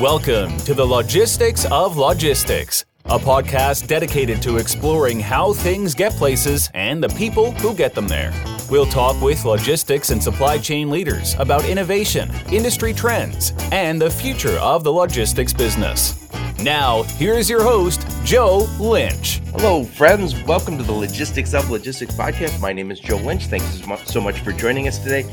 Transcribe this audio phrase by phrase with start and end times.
[0.00, 6.68] Welcome to the Logistics of Logistics, a podcast dedicated to exploring how things get places
[6.74, 8.30] and the people who get them there.
[8.68, 14.58] We'll talk with logistics and supply chain leaders about innovation, industry trends, and the future
[14.58, 16.28] of the logistics business.
[16.60, 19.38] Now, here's your host, Joe Lynch.
[19.52, 20.38] Hello, friends.
[20.42, 22.60] Welcome to the Logistics of Logistics podcast.
[22.60, 23.46] My name is Joe Lynch.
[23.46, 25.24] Thanks so much for joining us today.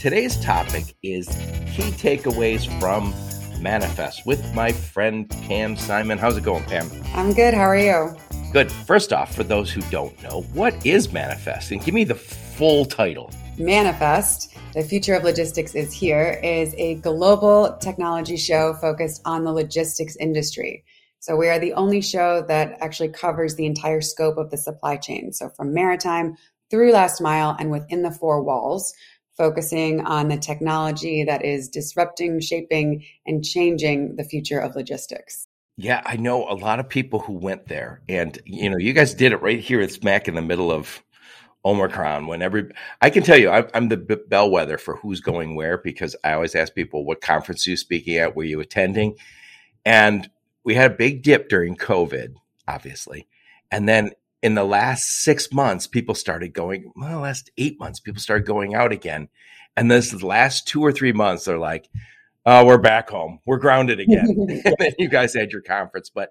[0.00, 1.28] Today's topic is
[1.70, 3.14] key takeaways from
[3.60, 6.18] Manifest with my friend Pam Simon.
[6.18, 6.90] How's it going, Pam?
[7.14, 7.54] I'm good.
[7.54, 8.16] How are you?
[8.52, 8.70] Good.
[8.70, 11.70] First off, for those who don't know, what is Manifest?
[11.70, 13.30] And give me the full title.
[13.58, 19.52] Manifest, the future of logistics is here, is a global technology show focused on the
[19.52, 20.84] logistics industry.
[21.20, 24.96] So we are the only show that actually covers the entire scope of the supply
[24.96, 25.32] chain.
[25.32, 26.36] So from maritime
[26.70, 28.94] through last mile and within the four walls,
[29.38, 35.46] focusing on the technology that is disrupting, shaping, and changing the future of logistics.
[35.76, 39.14] Yeah, I know a lot of people who went there, and you know, you guys
[39.14, 39.80] did it right here.
[39.80, 41.04] It's smack in the middle of
[41.64, 42.26] Omicron.
[42.26, 46.16] When every, I can tell you, I'm, I'm the bellwether for who's going where because
[46.24, 48.34] I always ask people, "What conference you speaking at?
[48.34, 49.14] Were you attending?"
[49.84, 50.28] And
[50.64, 52.34] we had a big dip during COVID,
[52.66, 53.28] obviously,
[53.70, 54.10] and then
[54.42, 58.74] in the last six months, people started going, well, last eight months, people started going
[58.74, 59.28] out again.
[59.76, 61.88] And this last two or three months, they're like,
[62.46, 63.40] oh, we're back home.
[63.46, 64.26] We're grounded again.
[64.64, 66.10] and then you guys had your conference.
[66.10, 66.30] But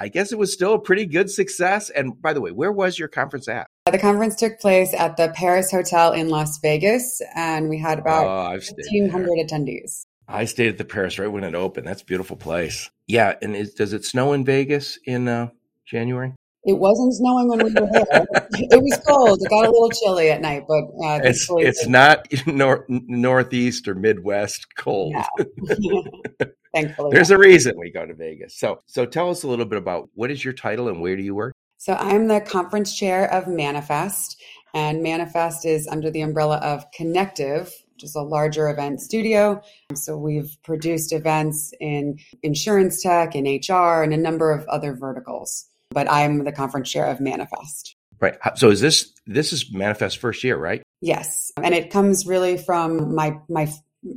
[0.00, 1.90] I guess it was still a pretty good success.
[1.90, 3.66] And by the way, where was your conference at?
[3.90, 8.26] The conference took place at the Paris Hotel in Las Vegas, and we had about
[8.26, 10.04] oh, 1,500 attendees.
[10.28, 11.86] I stayed at the Paris right when it opened.
[11.86, 12.90] That's a beautiful place.
[13.06, 13.34] Yeah.
[13.40, 15.48] And is, does it snow in Vegas in uh,
[15.86, 16.34] January?
[16.68, 18.26] It wasn't snowing when we were there.
[18.50, 19.40] it was cold.
[19.40, 23.94] It got a little chilly at night, but uh, it's it's not nor- northeast or
[23.94, 25.14] midwest cold.
[26.74, 28.58] Thankfully, there's a reason we go to Vegas.
[28.58, 31.22] So so tell us a little bit about what is your title and where do
[31.22, 31.54] you work?
[31.78, 34.38] So I'm the conference chair of Manifest,
[34.74, 39.62] and Manifest is under the umbrella of Connectiv, which is a larger event studio.
[39.94, 45.64] So we've produced events in insurance tech, in HR, and a number of other verticals
[45.90, 47.96] but I'm the conference chair of Manifest.
[48.20, 48.36] Right.
[48.56, 50.82] So is this this is Manifest first year, right?
[51.00, 53.72] Yes, and it comes really from my my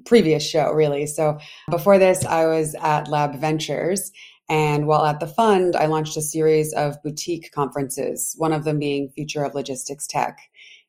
[0.05, 1.05] previous show, really.
[1.05, 1.39] So
[1.69, 4.11] before this, I was at Lab Ventures.
[4.49, 8.79] And while at the fund, I launched a series of boutique conferences, one of them
[8.79, 10.39] being Future of Logistics Tech.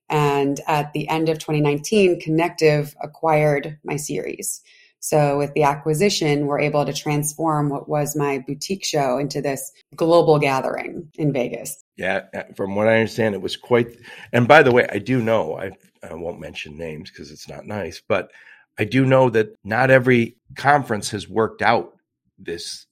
[0.08, 4.62] And at the end of 2019, Connectiv acquired my series.
[5.02, 9.72] So with the acquisition, we're able to transform what was my boutique show into this
[9.96, 11.82] global gathering in Vegas.
[11.96, 13.88] Yeah, uh, from what I understand, it was quite.
[14.32, 15.72] And by the way, I do know I,
[16.08, 18.30] I won't mention names because it's not nice, but
[18.78, 21.96] I do know that not every conference has worked out
[22.38, 22.86] this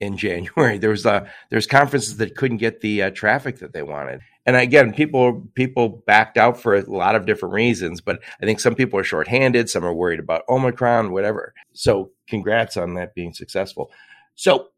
[0.00, 0.78] in January.
[0.78, 4.56] There was uh, there's conferences that couldn't get the uh, traffic that they wanted, and
[4.56, 8.00] again, people people backed out for a lot of different reasons.
[8.00, 11.54] But I think some people are shorthanded, some are worried about Omicron, whatever.
[11.72, 13.90] So, congrats on that being successful.
[14.34, 14.68] So,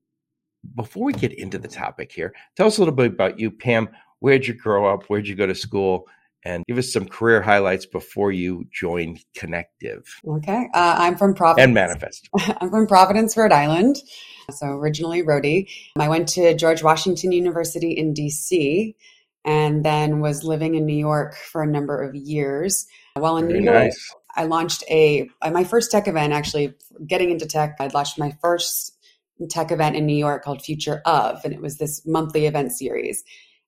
[0.75, 3.89] before we get into the topic here, tell us a little bit about you, Pam.
[4.21, 5.05] Where'd you grow up?
[5.05, 6.07] Where'd you go to school?
[6.47, 10.05] And give us some career highlights before you joined Connectiv.
[10.25, 10.69] Okay.
[10.73, 11.65] Uh, I'm from Providence.
[11.65, 12.29] And Manifest.
[12.61, 13.97] I'm from Providence, Rhode Island.
[14.53, 15.69] So originally Rhodey.
[15.99, 18.95] I went to George Washington University in DC
[19.45, 22.87] and then was living in New York for a number of years.
[23.15, 24.15] While in Very New York, nice.
[24.37, 26.75] I launched a my first tech event actually
[27.09, 27.75] getting into tech.
[27.81, 28.97] I launched my first
[29.51, 33.25] tech event in New York called Future of and it was this monthly event series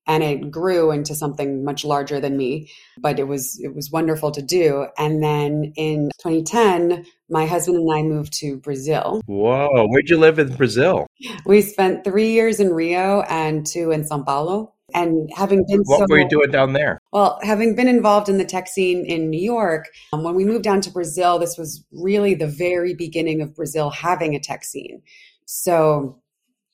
[0.09, 2.69] and it grew into something much larger than me
[3.01, 4.87] but it was it was wonderful to do.
[4.97, 9.21] And then in 2010 my husband and i moved to brazil.
[9.27, 11.07] Whoa where'd you live in brazil?
[11.47, 14.75] We spent three years in rio and two in sao paulo.
[14.95, 16.99] And having been what so, were you doing down there?
[17.13, 20.65] Well having been involved in the tech scene in new york um, when we moved
[20.65, 25.03] down to brazil this was really the very beginning of brazil having a tech scene.
[25.45, 26.21] So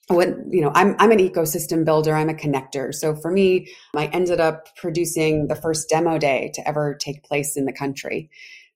[0.08, 2.94] what you know i'm i'm an ecosystem builder i'm a connector.
[2.94, 7.56] So for me i ended up producing the first demo day to ever take place
[7.56, 8.30] in the country.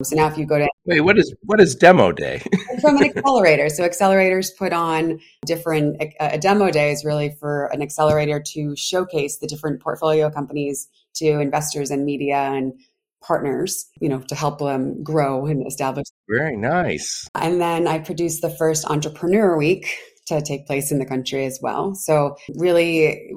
[0.05, 2.43] So now if you go to wait what is what is demo day?
[2.81, 3.69] From an accelerator.
[3.69, 9.39] So accelerators put on different a, demo day is really for an accelerator to showcase
[9.39, 12.73] the different portfolio companies to investors and media and
[13.21, 16.07] partners you know to help them grow and establish.
[16.31, 17.29] Very nice.
[17.35, 19.95] And then i produced the first entrepreneur week
[20.29, 21.95] to take place in the country as well.
[21.95, 23.33] So really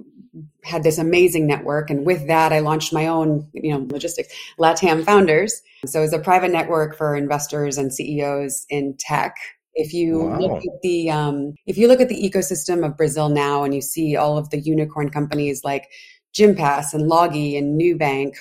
[0.63, 1.89] had this amazing network.
[1.89, 5.61] And with that, I launched my own, you know, logistics, LATAM Founders.
[5.85, 9.35] So it's a private network for investors and CEOs in tech
[9.73, 10.39] If you wow.
[10.39, 13.81] look at the um, if you look at the ecosystem of Brazil now, and you
[13.81, 15.88] see all of the unicorn companies like
[16.33, 18.35] Gympass and Loggi and Nubank,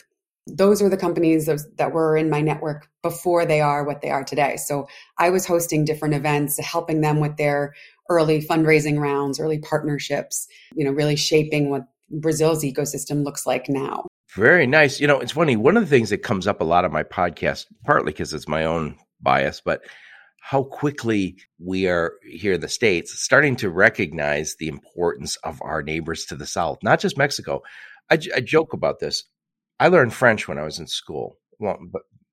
[0.46, 4.24] those are the companies that were in my network before they are what they are
[4.24, 4.56] today.
[4.56, 4.86] So
[5.18, 7.74] I was hosting different events, helping them with their
[8.10, 14.06] early fundraising rounds, early partnerships, you know, really shaping what Brazil's ecosystem looks like now.
[14.34, 15.00] Very nice.
[15.00, 15.56] You know, it's funny.
[15.56, 18.48] One of the things that comes up a lot of my podcast, partly because it's
[18.48, 19.82] my own bias, but
[20.40, 25.82] how quickly we are here in the States starting to recognize the importance of our
[25.82, 27.62] neighbors to the South, not just Mexico.
[28.10, 29.24] I, I joke about this.
[29.78, 31.38] I learned French when I was in school,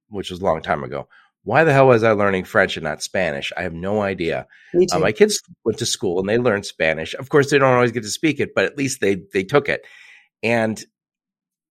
[0.10, 1.08] which was a long time ago.
[1.48, 3.54] Why the hell was I learning French and not Spanish?
[3.56, 4.48] I have no idea.
[4.92, 7.14] Uh, my kids went to school and they learned Spanish.
[7.14, 9.70] Of course, they don't always get to speak it, but at least they they took
[9.70, 9.86] it.
[10.44, 10.84] And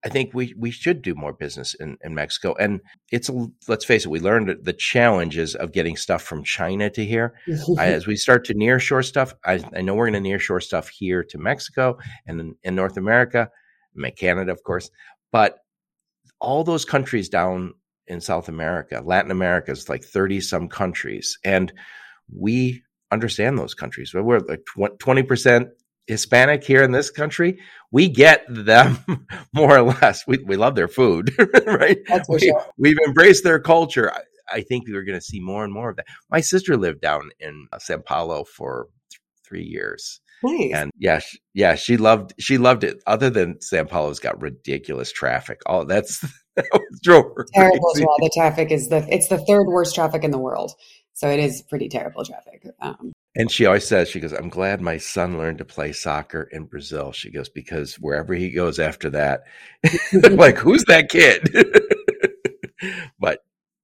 [0.06, 2.56] I think we we should do more business in, in Mexico.
[2.58, 2.80] And
[3.12, 3.30] it's
[3.68, 7.34] let's face it, we learned the challenges of getting stuff from China to here.
[7.78, 10.40] I, as we start to near shore stuff, I, I know we're going to near
[10.40, 13.50] shore stuff here to Mexico and in, in North America,
[14.16, 14.90] Canada, of course.
[15.34, 15.58] But
[16.40, 17.74] all those countries down
[18.08, 21.38] in South America, Latin America is like 30 some countries.
[21.44, 21.74] And
[22.34, 24.14] we understand those countries.
[24.14, 25.70] We're like 20%
[26.08, 27.60] Hispanic here in this country.
[27.92, 28.98] We get them
[29.54, 30.26] more or less.
[30.28, 31.36] We, we love their food,
[31.66, 31.98] right?
[32.30, 32.66] We, sure.
[32.78, 34.12] We've embraced their culture.
[34.12, 34.22] I,
[34.52, 36.06] I think we're going to see more and more of that.
[36.30, 40.22] My sister lived down in uh, Sao Paulo for th- three years.
[40.44, 40.72] Nice.
[40.76, 43.02] And yeah, she, yeah, she loved she loved it.
[43.08, 45.62] Other than Sao Paulo's got ridiculous traffic.
[45.66, 46.45] Oh, that's that drove her
[47.04, 48.04] terrible crazy.
[48.04, 48.16] as well.
[48.20, 50.74] The traffic is the it's the third worst traffic in the world.
[51.14, 52.68] So it is pretty terrible traffic.
[52.82, 56.44] Um, and she always says, she goes, I'm glad my son learned to play soccer
[56.52, 57.12] in Brazil.
[57.14, 59.44] She goes, because wherever he goes after that,
[60.32, 61.50] like, who's that kid?
[63.20, 63.40] but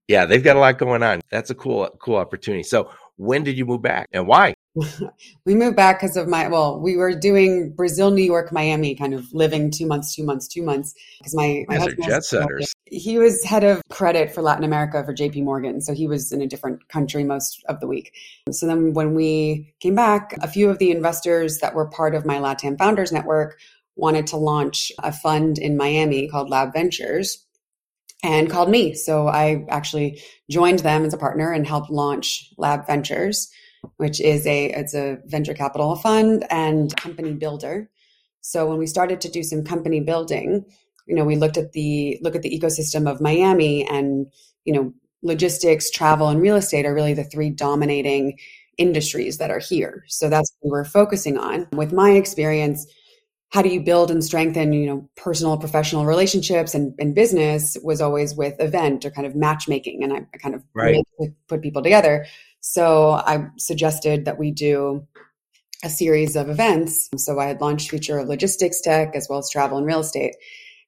[0.07, 1.21] yeah, they've got a lot going on.
[1.29, 2.63] That's a cool, cool opportunity.
[2.63, 2.91] So
[3.21, 4.55] when did you move back and why?
[5.45, 9.13] we moved back because of my well we were doing brazil new york miami kind
[9.13, 12.73] of living two months two months two months because my, my husband jet setters.
[12.85, 16.41] He was head of credit for latin america for jp morgan so he was in
[16.41, 18.13] a different country most of the week.
[18.49, 22.25] So then when we came back a few of the investors that were part of
[22.25, 23.59] my latam founders network
[23.97, 27.45] wanted to launch a fund in miami called lab ventures
[28.23, 32.85] and called me so i actually joined them as a partner and helped launch lab
[32.85, 33.51] ventures
[33.97, 37.89] which is a it's a venture capital fund and company builder.
[38.41, 40.65] So when we started to do some company building,
[41.07, 44.27] you know, we looked at the look at the ecosystem of Miami and,
[44.65, 48.37] you know, logistics, travel and real estate are really the three dominating
[48.77, 50.03] industries that are here.
[50.07, 51.67] So that's what we were focusing on.
[51.73, 52.87] With my experience,
[53.51, 57.99] how do you build and strengthen, you know, personal professional relationships and, and business was
[57.99, 60.03] always with event or kind of matchmaking.
[60.03, 61.03] And I, I kind of right.
[61.49, 62.25] put people together.
[62.61, 65.05] So I suggested that we do
[65.83, 67.09] a series of events.
[67.17, 70.35] So I had launched Future of Logistics Tech as well as travel and real estate.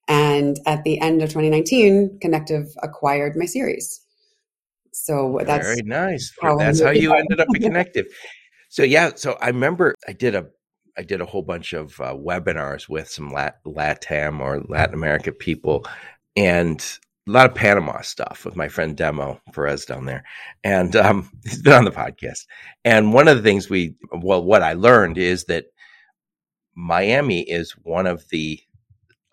[0.07, 3.99] And at the end of 2019, Connectiv acquired my series.
[4.93, 6.31] So that's very nice.
[6.41, 8.05] How that's how you ended up at Connectiv.
[8.69, 10.47] So yeah, so I remember I did a
[10.97, 15.31] I did a whole bunch of uh, webinars with some Lat- LATAM or Latin America
[15.31, 15.87] people,
[16.35, 16.83] and
[17.27, 20.23] a lot of Panama stuff with my friend Demo Perez down there.
[20.63, 22.45] And um, he's been on the podcast.
[22.83, 25.65] And one of the things we, well, what I learned is that
[26.75, 28.59] Miami is one of the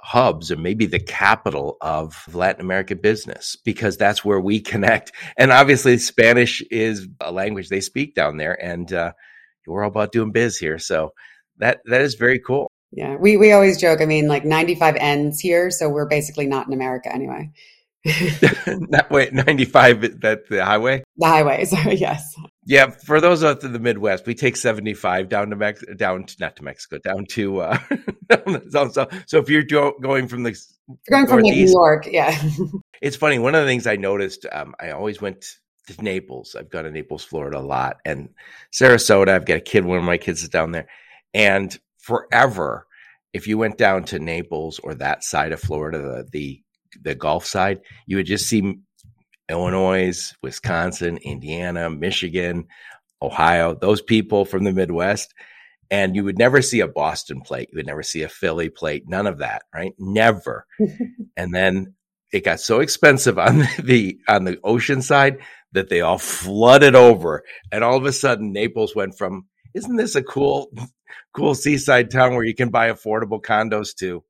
[0.02, 5.12] hubs or maybe the capital of Latin American business because that's where we connect.
[5.36, 8.62] And obviously, Spanish is a language they speak down there.
[8.62, 9.12] And uh,
[9.66, 10.78] we're all about doing biz here.
[10.78, 11.12] So
[11.60, 12.70] that that is very cool.
[12.92, 14.00] Yeah, we, we always joke.
[14.00, 17.50] I mean, like 95 ends here, so we're basically not in America anyway.
[18.04, 21.04] that way, 95 that the highway?
[21.16, 22.34] The highway, sorry, yes.
[22.64, 26.36] Yeah, for those out of the Midwest, we take 75 down to Mex down to,
[26.40, 27.78] not to Mexico, down to uh
[28.28, 30.56] down so, so if you're do- going from the
[31.10, 32.40] going from New York, yeah.
[33.02, 35.44] it's funny, one of the things I noticed, um, I always went
[35.86, 36.56] to Naples.
[36.58, 38.30] I've gone to Naples, Florida a lot and
[38.72, 40.86] Sarasota, I've got a kid, one of my kids is down there.
[41.34, 42.86] And forever
[43.32, 46.62] if you went down to Naples or that side of Florida, the, the
[47.02, 48.78] the Gulf side, you would just see
[49.48, 52.66] Illinois, Wisconsin, Indiana, Michigan,
[53.22, 55.32] Ohio, those people from the Midwest.
[55.92, 57.68] And you would never see a Boston plate.
[57.72, 59.04] You would never see a Philly plate.
[59.08, 59.92] None of that, right?
[59.98, 60.66] Never.
[61.36, 61.94] and then
[62.32, 65.38] it got so expensive on the on the ocean side
[65.72, 67.44] that they all flooded over.
[67.70, 70.72] And all of a sudden Naples went from, isn't this a cool,
[71.34, 74.22] cool seaside town where you can buy affordable condos too.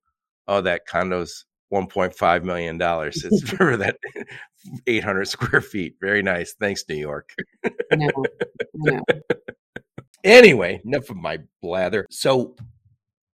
[0.48, 3.24] oh, that condos 1.5 million dollars.
[3.24, 3.96] It's for that
[4.86, 5.96] 800 square feet.
[6.00, 6.54] Very nice.
[6.58, 7.32] Thanks, New York.
[7.92, 8.10] no,
[8.74, 9.02] no.
[10.22, 12.06] Anyway, enough of my blather.
[12.10, 12.54] So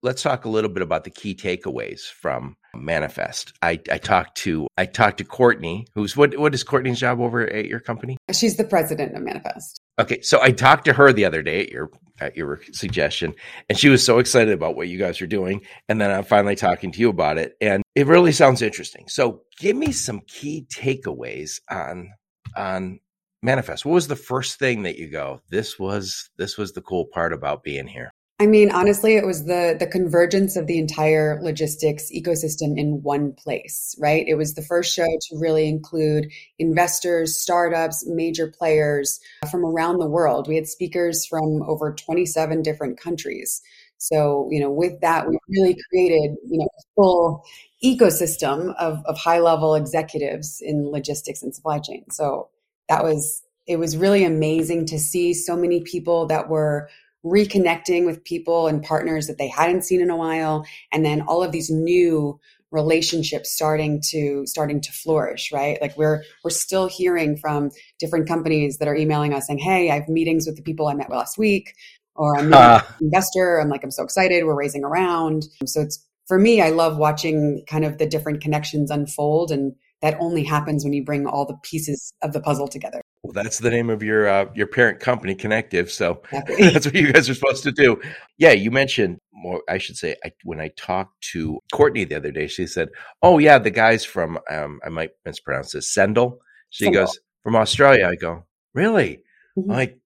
[0.05, 3.53] let's talk a little bit about the key takeaways from manifest.
[3.62, 7.41] I i talked to i talked to courtney who's what what is courtney's job over
[7.41, 8.17] at your company?
[8.31, 9.81] She's the president of manifest.
[10.00, 11.89] Okay so i talked to her the other day at your
[12.21, 13.33] at your suggestion
[13.67, 16.55] and she was so excited about what you guys are doing and then i'm finally
[16.55, 19.05] talking to you about it and it really sounds interesting.
[19.07, 22.09] So give me some key takeaways on
[22.55, 23.00] on
[23.41, 23.85] manifest.
[23.85, 27.33] What was the first thing that you go this was this was the cool part
[27.33, 32.12] about being here I mean, honestly, it was the the convergence of the entire logistics
[32.12, 34.27] ecosystem in one place, right?
[34.27, 40.00] It was the first show to really include investors, startups, major players uh, from around
[40.00, 40.50] the world.
[40.50, 43.62] We had speakers from over 27 different countries.
[43.98, 47.44] So, you know, with that, we really created, you know, a full
[47.82, 52.04] ecosystem of, of high level executives in logistics and supply chain.
[52.12, 52.50] So
[52.89, 56.89] that was, it was really amazing to see so many people that were
[57.25, 60.65] reconnecting with people and partners that they hadn't seen in a while.
[60.91, 62.39] And then all of these new
[62.72, 65.82] relationships starting to starting to flourish right?
[65.82, 69.96] Like we're we're still hearing from different companies that are emailing us saying hey i
[69.96, 71.74] have meetings with the people i met last week
[72.15, 72.82] or i'm uh.
[73.00, 73.60] an investor.
[73.62, 74.44] I'm like i'm so excited.
[74.44, 78.91] We're raising around so it's for me i love watching kind of the different connections
[78.91, 83.01] unfold and that only happens when you bring all the pieces of the puzzle together
[83.25, 85.89] well, that's the name of your uh, your parent company, Connectiv.
[85.89, 88.00] So that's what you guys are supposed to do.
[88.38, 89.63] Yeah, you mentioned more.
[89.67, 92.89] I should say I, when I talked to Courtney the other day, she said,
[93.24, 96.39] "Oh yeah, the guys from um, I might mispronounce this Sendle."
[96.70, 97.05] She Sendle.
[97.05, 98.08] goes from Australia.
[98.08, 99.24] I go, really?
[99.58, 99.72] Mm-hmm.
[99.72, 99.98] like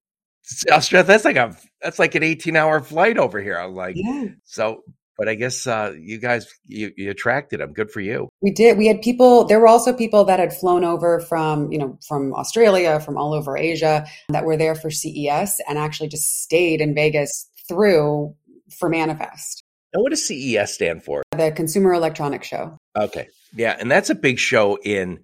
[0.72, 1.06] Australia.
[1.06, 3.58] That's like a that's like an eighteen hour flight over here.
[3.58, 4.28] I'm like, yeah.
[4.46, 4.84] so
[5.20, 7.74] but I guess uh, you guys you, you, attracted them.
[7.74, 8.30] Good for you.
[8.42, 8.78] We did.
[8.78, 9.44] We had people.
[9.44, 13.34] There were also people that had flown over from you know from Australia, from all
[13.34, 18.34] over Asia, that were there for CES and actually just stayed in Vegas through
[18.80, 19.62] for Manifest.
[19.94, 21.22] And what does CES stand for?
[21.36, 22.78] The Consumer Electronics Show.
[22.98, 25.20] Okay, yeah, and that's a big show in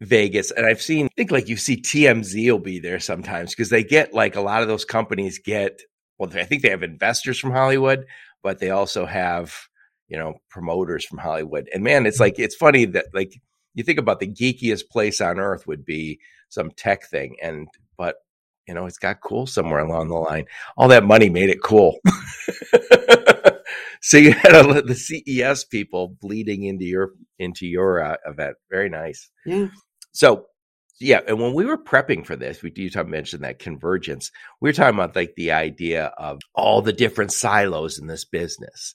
[0.00, 0.50] Vegas.
[0.50, 3.84] And I've seen, I think like you see TMZ will be there sometimes because they
[3.84, 5.80] get like a lot of those companies get,
[6.18, 8.06] well, I think they have investors from Hollywood,
[8.46, 9.52] but they also have
[10.06, 11.68] you know promoters from Hollywood.
[11.74, 13.32] And man, it's like it's funny that like
[13.74, 17.66] you think about the geekiest place on earth would be some tech thing, and
[17.98, 18.18] but
[18.68, 20.44] you know it's got cool somewhere along the line.
[20.76, 21.98] All that money made it cool.
[24.00, 28.56] so you had a, the CES people bleeding into your into your uh, event.
[28.70, 29.28] Very nice.
[29.44, 29.66] Yeah.
[30.12, 30.46] So
[31.00, 34.30] yeah, and when we were prepping for this, we you mentioned that convergence.
[34.60, 38.94] We were talking about like the idea of all the different silos in this business.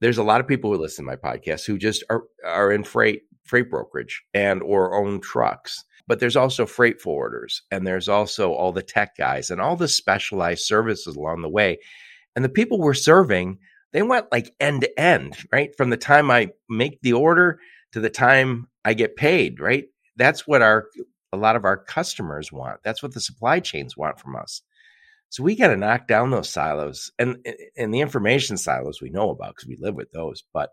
[0.00, 2.84] There's a lot of people who listen to my podcast who just are are in
[2.84, 5.84] freight freight brokerage and or own trucks.
[6.06, 9.88] But there's also freight forwarders and there's also all the tech guys and all the
[9.88, 11.78] specialized services along the way.
[12.34, 13.58] And the people we're serving,
[13.92, 15.74] they went like end to end, right?
[15.76, 17.60] From the time I make the order
[17.92, 19.84] to the time I get paid, right?
[20.16, 20.86] That's what our
[21.32, 22.80] a lot of our customers want.
[22.82, 24.62] That's what the supply chains want from us.
[25.30, 27.38] So we got to knock down those silos and
[27.76, 30.70] and the information silos we know about because we live with those, but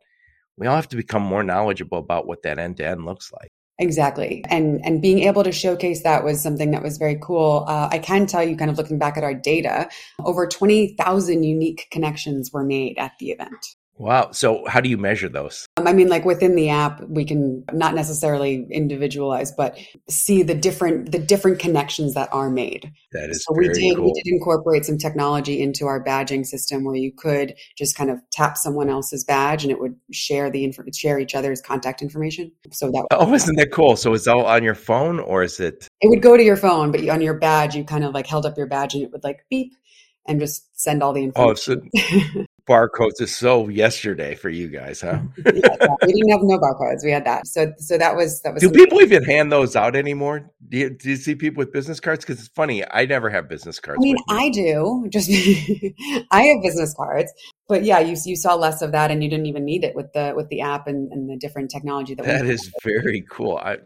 [0.58, 3.52] we all have to become more knowledgeable about what that end to end looks like.
[3.82, 7.64] Exactly, and and being able to showcase that was something that was very cool.
[7.66, 9.88] Uh, I can tell you, kind of looking back at our data,
[10.26, 13.66] over twenty thousand unique connections were made at the event.
[14.00, 14.32] Wow.
[14.32, 15.68] So, how do you measure those?
[15.76, 19.78] Um, I mean, like within the app, we can not necessarily individualize, but
[20.10, 22.90] see the different the different connections that are made.
[23.12, 24.06] That is so we did cool.
[24.06, 28.20] we did incorporate some technology into our badging system where you could just kind of
[28.32, 32.54] tap someone else's badge and it would share the info, share each other's contact information.
[32.72, 33.98] So that oh, isn't that cool?
[33.98, 35.90] So it's all on your phone, or is it?
[36.00, 38.46] It would go to your phone, but on your badge, you kind of like held
[38.46, 39.74] up your badge and it would like beep
[40.26, 41.90] and just send all the information.
[41.94, 42.00] Oh,
[42.38, 45.20] so barcodes is so yesterday for you guys, huh?
[45.38, 47.04] yeah, we didn't have no barcodes.
[47.04, 47.48] We had that.
[47.48, 48.62] So so that was that was.
[48.62, 50.52] Do people even hand those out anymore?
[50.70, 52.24] Do you, do you see people with business cards?
[52.24, 54.00] Because it's funny, I never have business cards.
[54.00, 55.08] I mean, I do.
[55.10, 55.30] Just
[56.32, 57.34] I have business cards,
[57.68, 60.14] but yeah, you you saw less of that, and you didn't even need it with
[60.14, 62.26] the with the app and, and the different technology that.
[62.26, 63.58] That is very cool.
[63.58, 63.78] I,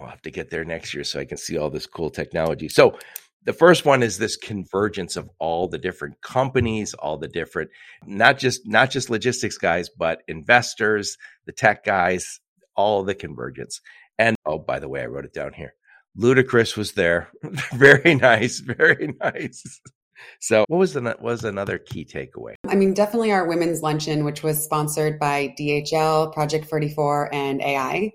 [0.00, 2.68] I'll have to get there next year so I can see all this cool technology.
[2.68, 2.98] So
[3.44, 7.70] the first one is this convergence of all the different companies all the different
[8.06, 11.16] not just not just logistics guys but investors
[11.46, 12.40] the tech guys
[12.74, 13.80] all the convergence.
[14.18, 15.74] And oh by the way i wrote it down here.
[16.18, 17.28] Ludacris was there.
[17.72, 19.80] Very nice very nice.
[20.40, 22.54] So, what was the what was another key takeaway?
[22.68, 28.12] I mean, definitely our women's luncheon, which was sponsored by DHL, Project 44, and AI,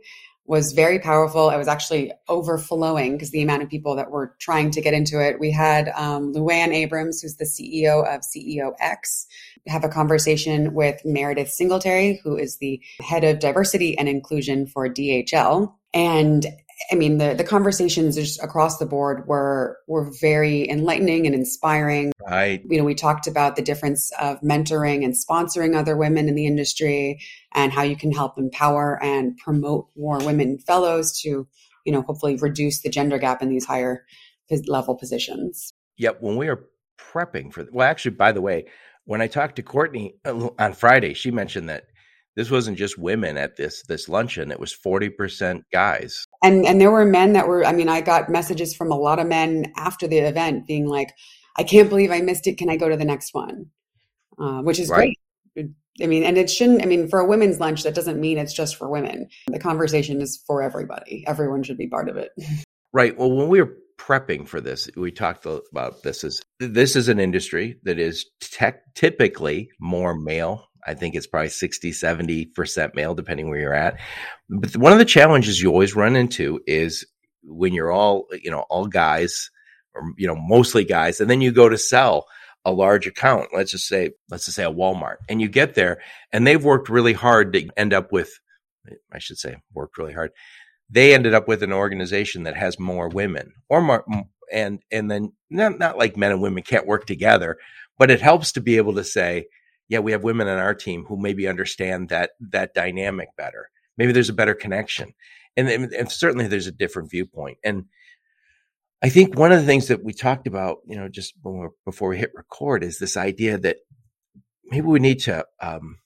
[0.51, 1.50] was very powerful.
[1.50, 5.25] It was actually overflowing because the amount of people that were trying to get into
[5.25, 5.39] it.
[5.39, 9.27] We had um, Luann Abrams, who's the CEO of CEO X,
[9.67, 14.89] have a conversation with Meredith Singletary, who is the head of diversity and inclusion for
[14.89, 15.74] DHL.
[15.93, 16.46] And
[16.92, 22.12] I mean, the, the conversations just across the board were were very enlightening and inspiring.
[22.28, 22.62] Right.
[22.68, 26.46] You know, we talked about the difference of mentoring and sponsoring other women in the
[26.46, 27.22] industry
[27.54, 31.48] and how you can help empower and promote more women fellows to,
[31.86, 34.06] you know, hopefully reduce the gender gap in these higher
[34.68, 35.74] level positions.
[35.98, 36.22] Yep.
[36.22, 36.68] When we were
[37.00, 38.66] prepping for, well, actually, by the way,
[39.06, 41.86] when I talked to Courtney uh, on Friday, she mentioned that
[42.36, 46.26] this wasn't just women at this this luncheon; it was forty percent guys.
[46.44, 47.66] And and there were men that were.
[47.66, 51.14] I mean, I got messages from a lot of men after the event being like,
[51.58, 52.58] "I can't believe I missed it.
[52.58, 53.68] Can I go to the next one?"
[54.40, 55.16] Uh, which is right.
[55.56, 55.70] great.
[56.02, 56.82] I mean, and it shouldn't.
[56.82, 59.28] I mean, for a women's lunch, that doesn't mean it's just for women.
[59.48, 61.26] The conversation is for everybody.
[61.28, 62.32] Everyone should be part of it.
[62.94, 63.18] Right.
[63.18, 67.20] Well, when we were prepping for this, we talked about this is this is an
[67.20, 73.50] industry that is tech, typically more male I think it's probably 60, 70% male, depending
[73.50, 74.00] where you're at.
[74.50, 77.06] But one of the challenges you always run into is
[77.44, 79.50] when you're all, you know, all guys
[79.94, 82.28] or, you know, mostly guys, and then you go to sell
[82.64, 83.50] a large account.
[83.54, 86.90] Let's just say, let's just say a Walmart and you get there and they've worked
[86.90, 88.32] really hard to end up with,
[89.12, 90.32] I should say worked really hard.
[90.90, 94.06] They ended up with an organization that has more women or more,
[94.52, 97.58] and, and then not, not like men and women can't work together,
[97.98, 99.46] but it helps to be able to say,
[99.91, 103.69] yeah, we have women on our team who maybe understand that that dynamic better.
[103.98, 105.13] Maybe there's a better connection,
[105.57, 107.57] and, and certainly there's a different viewpoint.
[107.62, 107.86] And
[109.03, 111.33] I think one of the things that we talked about, you know, just
[111.83, 113.79] before we hit record, is this idea that
[114.63, 115.98] maybe we need to um,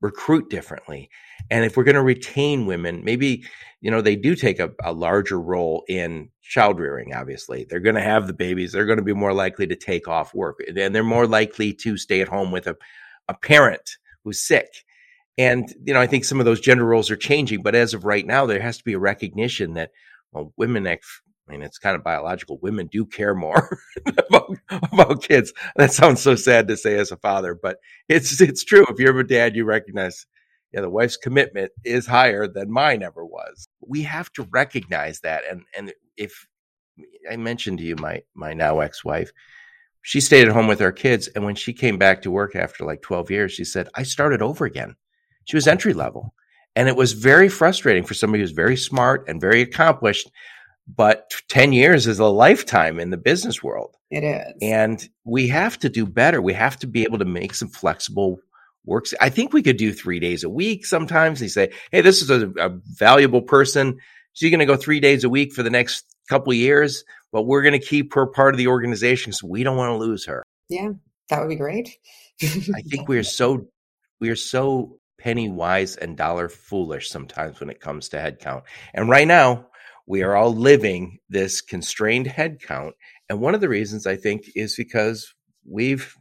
[0.00, 1.10] recruit differently.
[1.50, 3.42] And if we're going to retain women, maybe,
[3.80, 7.66] you know, they do take a, a larger role in child rearing, obviously.
[7.68, 8.70] They're going to have the babies.
[8.70, 11.96] They're going to be more likely to take off work and they're more likely to
[11.96, 12.76] stay at home with a,
[13.28, 14.68] a parent who's sick.
[15.38, 18.04] And, you know, I think some of those gender roles are changing, but as of
[18.04, 19.90] right now, there has to be a recognition that
[20.32, 20.98] well, women, I
[21.48, 22.58] mean, it's kind of biological.
[22.62, 25.52] Women do care more about, about kids.
[25.76, 28.86] That sounds so sad to say as a father, but it's, it's true.
[28.88, 30.26] If you're a dad, you recognize,
[30.72, 33.68] yeah, the wife's commitment is higher than mine ever was.
[33.80, 35.44] We have to recognize that.
[35.50, 36.46] And, and if
[37.30, 39.32] I mentioned to you, my, my now ex-wife,
[40.02, 41.28] she stayed at home with our kids.
[41.28, 44.42] And when she came back to work after like 12 years, she said, I started
[44.42, 44.96] over again.
[45.44, 46.34] She was entry level.
[46.74, 50.30] And it was very frustrating for somebody who's very smart and very accomplished.
[50.88, 53.96] But 10 years is a lifetime in the business world.
[54.10, 54.52] It is.
[54.60, 56.42] And we have to do better.
[56.42, 58.38] We have to be able to make some flexible
[58.84, 59.14] works.
[59.20, 61.38] I think we could do three days a week sometimes.
[61.38, 63.98] They say, hey, this is a, a valuable person.
[64.32, 67.42] So you're going to go three days a week for the next couple years but
[67.42, 70.26] we're going to keep her part of the organization so we don't want to lose
[70.26, 70.44] her.
[70.68, 70.90] Yeah,
[71.30, 71.98] that would be great.
[72.42, 72.46] I
[72.88, 73.66] think we are so
[74.20, 78.62] we are so penny wise and dollar foolish sometimes when it comes to headcount.
[78.94, 79.66] And right now,
[80.06, 82.92] we are all living this constrained headcount.
[83.28, 85.32] And one of the reasons I think is because
[85.68, 86.16] we've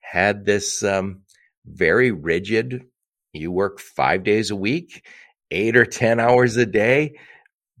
[0.00, 1.22] had this um,
[1.66, 2.84] very rigid.
[3.32, 5.04] You work five days a week,
[5.50, 7.18] eight or ten hours a day,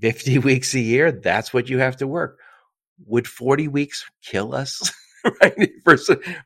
[0.00, 1.10] fifty weeks a year.
[1.12, 2.38] That's what you have to work
[3.06, 4.92] would 40 weeks kill us?
[5.42, 5.70] right?
[5.84, 5.96] For,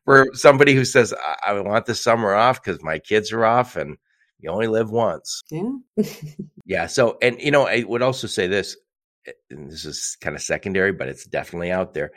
[0.05, 3.77] for somebody who says, I, I want the summer off because my kids are off
[3.77, 3.97] and
[4.38, 5.43] you only live once.
[5.51, 5.73] Yeah.
[6.67, 6.87] yeah.
[6.87, 8.77] So, and, you know, I would also say this,
[9.27, 12.11] eh, and this is kind of secondary, but it's definitely out there.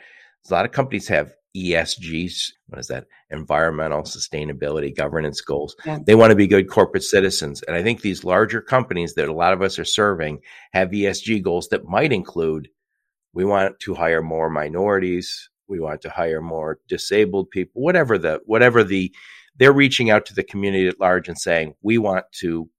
[0.48, 2.52] A lot of companies have ESGs.
[2.68, 3.06] What is that?
[3.30, 5.74] Environmental sustainability governance goals.
[5.84, 5.98] Yeah.
[6.04, 7.62] They want to be good corporate citizens.
[7.62, 10.40] And I think these larger companies that a lot of us are serving
[10.72, 12.68] have ESG goals that might include
[13.36, 15.50] we want to hire more minorities.
[15.68, 19.14] We want to hire more disabled people whatever the whatever the
[19.56, 22.70] they're reaching out to the community at large and saying we want to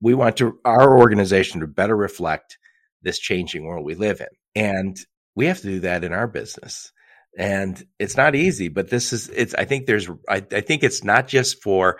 [0.00, 2.58] we want to our organization to better reflect
[3.02, 4.26] this changing world we live in.
[4.56, 4.96] And
[5.36, 6.90] we have to do that in our business.
[7.38, 11.02] And it's not easy but this is it's i think there's I, I think it's
[11.02, 11.98] not just for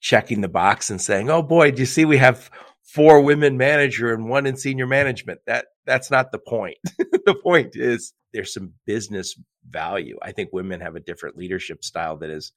[0.00, 2.50] checking the box and saying oh boy do you see we have
[2.84, 5.40] four women manager and one in senior management.
[5.46, 6.76] That that's not the point.
[6.98, 10.18] the point is there's some business value.
[10.22, 12.52] I think women have a different leadership style that is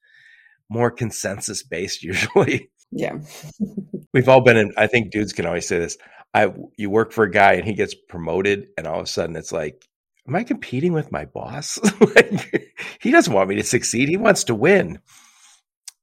[0.68, 2.70] more consensus based usually.
[2.90, 3.18] Yeah.
[4.14, 5.96] We've all been in I think dudes can always say this.
[6.34, 9.36] I you work for a guy and he gets promoted and all of a sudden
[9.36, 9.88] it's like
[10.26, 11.78] am I competing with my boss?
[12.00, 14.08] like, he doesn't want me to succeed.
[14.08, 15.00] He wants to win.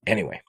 [0.08, 0.42] Anyway,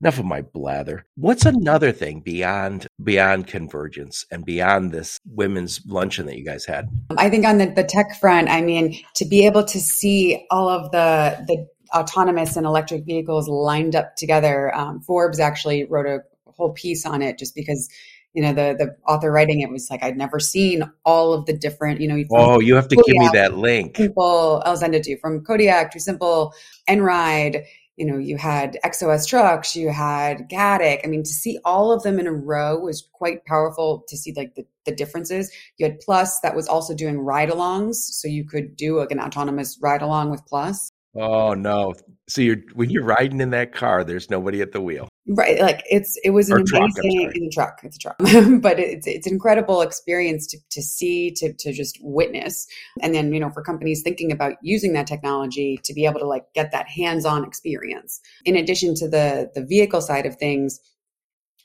[0.00, 1.06] enough of my blather.
[1.16, 6.88] What's another thing beyond beyond convergence and beyond this women's luncheon that you guys had?
[7.16, 10.68] I think on the, the tech front, I mean, to be able to see all
[10.68, 14.74] of the the autonomous and electric vehicles lined up together.
[14.74, 17.88] Um, Forbes actually wrote a whole piece on it just because
[18.32, 21.56] you know the the author writing it was like I'd never seen all of the
[21.56, 22.22] different you know.
[22.32, 23.96] Oh, you have to Kodiak, give me that link.
[23.96, 26.52] Simple, I'll send it to you from Kodiak TuSimple,
[26.88, 27.64] Einride.
[27.96, 31.00] You know, you had XOS trucks, you had Gatik.
[31.04, 34.32] I mean, to see all of them in a row was quite powerful to see
[34.36, 35.52] like the, the differences.
[35.78, 37.94] You had Plus that was also doing ride alongs.
[37.94, 40.90] So you could do like an autonomous ride along with Plus.
[41.16, 41.94] Oh no!
[42.28, 45.60] So you're when you're riding in that car, there's nobody at the wheel, right?
[45.60, 46.90] Like it's it was an or amazing
[47.26, 47.80] truck, in the truck.
[47.82, 48.16] It's a truck,
[48.60, 52.66] but it's it's an incredible experience to to see to to just witness,
[53.00, 56.26] and then you know for companies thinking about using that technology to be able to
[56.26, 58.20] like get that hands on experience.
[58.44, 60.80] In addition to the the vehicle side of things,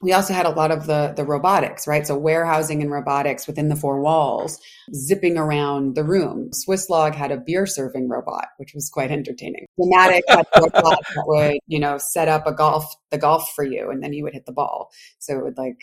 [0.02, 2.08] we also had a lot of the the robotics, right?
[2.08, 4.60] So warehousing and robotics within the four walls,
[4.94, 6.52] zipping around the room.
[6.52, 9.66] Swisslog had a beer serving robot, which was quite entertaining.
[9.80, 13.64] Dematic had a robot that would, you know, set up a golf the golf for
[13.64, 14.90] you, and then you would hit the ball.
[15.20, 15.82] So it would like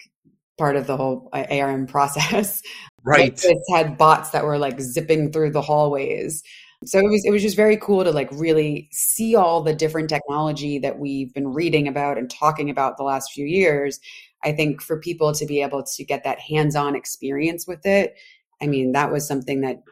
[0.57, 2.63] part of the whole uh, ARM process.
[3.09, 3.41] Right.
[3.45, 6.43] It had bots that were like zipping through the hallways
[6.85, 10.09] so it was it was just very cool to like really see all the different
[10.09, 13.99] technology that we've been reading about and talking about the last few years.
[14.45, 18.17] I think for people to be able to get that hands-on experience with it,
[18.61, 19.83] I mean, that was something that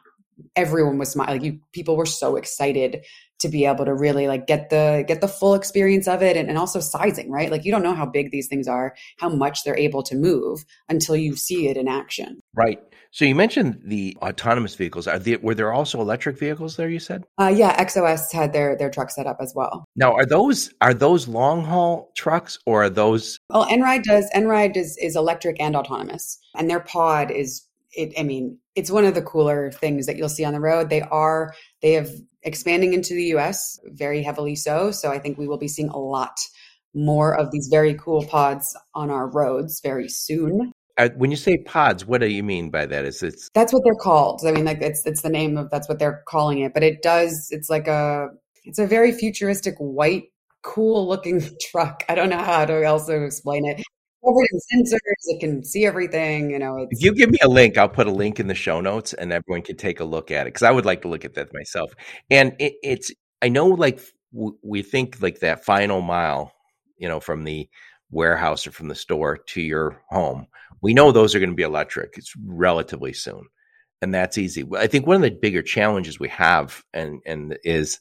[0.55, 1.17] everyone was.
[1.17, 3.05] Like you, people were so excited
[3.41, 6.49] to be able to really like get the get the full experience of it and,
[6.49, 7.51] and also sizing, right?
[7.51, 10.65] Like you don't know how big these things are, how much they're able to move
[10.89, 12.41] until you see it in action.
[12.55, 12.81] Right.
[13.15, 15.07] So you mentioned the autonomous vehicles.
[15.07, 16.89] Are there, were there also electric vehicles there?
[16.89, 17.23] You said.
[17.41, 19.85] Uh, yeah, XOS had their their truck set up as well.
[19.95, 23.39] Now, are those are those long haul trucks or are those?
[23.49, 24.29] Well, Einride does.
[24.35, 27.65] Einride is is electric and autonomous, and their pod is.
[27.97, 30.91] It, I mean, it's one of the cooler things that you'll see on the road.
[30.91, 32.11] They are they have
[32.43, 33.79] expanding into the U.S.
[33.85, 34.91] very heavily so.
[34.91, 36.41] So I think we will be seeing a lot
[36.95, 40.73] more of these very cool pods on our roads very soon.
[41.17, 43.05] When you say pods, what do you mean by that?
[43.05, 44.43] Is it's That's what they're called.
[44.47, 46.73] I mean, like it's it's the name of that's what they're calling it.
[46.73, 47.49] But it does.
[47.51, 48.29] It's like a
[48.65, 50.25] it's a very futuristic white,
[50.63, 52.05] cool looking truck.
[52.09, 53.83] I don't know how to also explain it.
[54.27, 56.51] In sensors, it can see everything.
[56.51, 58.81] You know, if you give me a link, I'll put a link in the show
[58.81, 61.27] notes, and everyone can take a look at it because I would like to look
[61.27, 61.93] at that myself.
[62.31, 64.01] And it, it's I know like
[64.33, 66.53] w- we think like that final mile,
[66.97, 67.69] you know, from the
[68.11, 70.47] warehouse or from the store to your home
[70.85, 72.19] we know those are going to be electric.
[72.19, 73.47] It's relatively soon,
[74.03, 74.65] and that's easy.
[74.77, 78.01] I think one of the bigger challenges we have and and is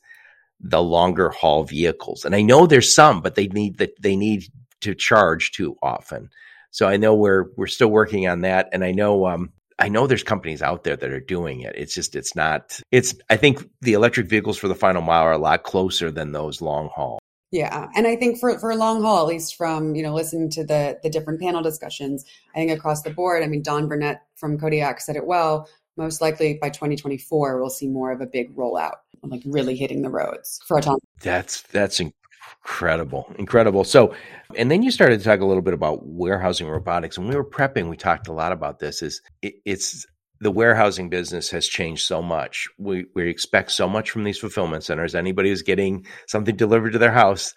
[0.59, 2.25] the longer haul vehicles.
[2.25, 4.43] And I know there's some, but they need that they need
[4.81, 6.29] to charge too often.
[6.71, 10.05] So I know we're we're still working on that, and I know um, I know
[10.05, 11.75] there's companies out there that are doing it.
[11.77, 12.77] It's just it's not.
[12.91, 16.33] It's I think the electric vehicles for the final mile are a lot closer than
[16.33, 17.19] those long haul.
[17.53, 20.49] Yeah, and I think for for a long haul, at least from you know listening
[20.51, 24.23] to the the different panel discussions, I think across the board, I mean Don Burnett
[24.33, 25.69] from Kodiak said it well.
[25.95, 30.09] Most likely by 2024, we'll see more of a big rollout, like really hitting the
[30.09, 31.03] roads for autonomous.
[31.21, 33.83] That's that's incredible, incredible.
[33.83, 34.15] So,
[34.55, 37.19] and then you started to talk a little bit about warehousing robotics.
[37.19, 39.03] and we were prepping, we talked a lot about this.
[39.03, 40.07] Is it, it's
[40.43, 42.67] the warehousing business has changed so much.
[42.77, 45.15] We we expect so much from these fulfillment centers.
[45.15, 47.53] Anybody who's getting something delivered to their house,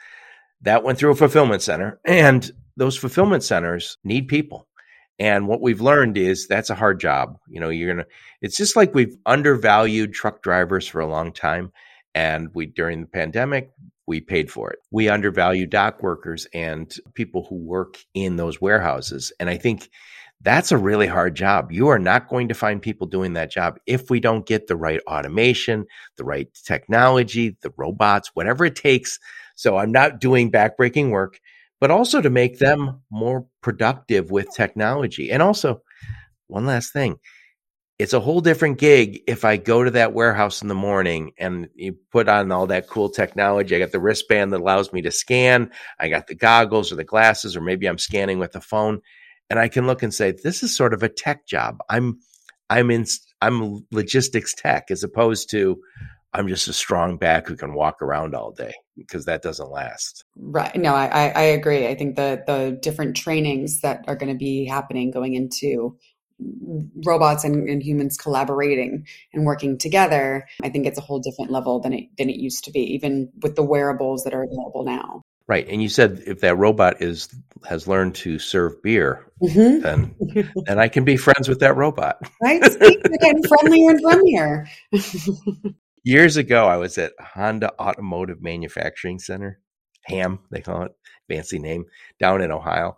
[0.63, 4.69] that went through a fulfillment center, and those fulfillment centers need people.
[5.19, 7.39] And what we've learned is that's a hard job.
[7.49, 8.07] You know, you're gonna.
[8.41, 11.73] It's just like we've undervalued truck drivers for a long time,
[12.15, 13.71] and we during the pandemic
[14.07, 14.79] we paid for it.
[14.93, 19.91] We undervalue dock workers and people who work in those warehouses, and I think
[20.43, 21.73] that's a really hard job.
[21.73, 24.77] You are not going to find people doing that job if we don't get the
[24.77, 29.19] right automation, the right technology, the robots, whatever it takes.
[29.55, 31.41] So I'm not doing backbreaking work,
[31.81, 35.31] but also to make them more productive with technology.
[35.31, 35.83] And also,
[36.49, 37.19] one last thing
[37.99, 41.69] it's a whole different gig if I go to that warehouse in the morning and
[41.75, 43.75] you put on all that cool technology.
[43.75, 45.71] I got the wristband that allows me to scan.
[45.99, 49.01] I got the goggles or the glasses, or maybe I'm scanning with the phone
[49.51, 51.79] and I can look and say, this is sort of a tech job.
[51.89, 52.19] I'm,
[52.69, 53.07] I'm in,
[53.41, 55.81] I'm logistics tech as opposed to
[56.37, 60.25] I'm just a strong back who can walk around all day because that doesn't last.
[60.37, 60.75] Right.
[60.77, 61.87] No, I, I agree.
[61.87, 65.97] I think the, the different trainings that are going to be happening going into
[67.07, 71.81] robots and, and, humans collaborating and working together, I think it's a whole different level
[71.81, 75.23] than it than it used to be, even with the wearables that are available now.
[75.49, 77.29] Right, and you said if that robot is
[77.69, 79.81] has learned to serve beer, mm-hmm.
[79.81, 80.15] then
[80.67, 82.19] then I can be friends with that robot.
[82.43, 84.67] Right, getting friendlier and friendlier.
[86.03, 89.61] Years ago, I was at Honda Automotive Manufacturing Center,
[90.07, 90.93] HAM they call it,
[91.29, 91.87] fancy name,
[92.19, 92.97] down in Ohio.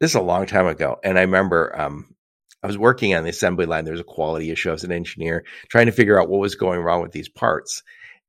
[0.00, 2.14] This is a long time ago, and I remember um,
[2.62, 3.84] I was working on the assembly line.
[3.84, 4.68] There was a quality issue.
[4.68, 7.82] I was an engineer trying to figure out what was going wrong with these parts.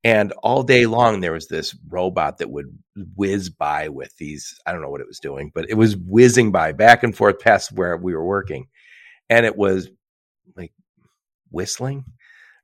[0.04, 2.76] And all day long, there was this robot that would
[3.16, 4.58] whiz by with these.
[4.66, 7.38] I don't know what it was doing, but it was whizzing by back and forth
[7.38, 8.66] past where we were working.
[9.30, 9.88] And it was
[10.56, 10.72] like
[11.50, 12.04] whistling